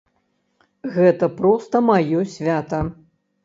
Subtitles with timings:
[0.95, 2.85] Гэта проста маё свята.